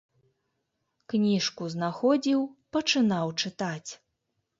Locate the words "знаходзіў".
1.73-2.39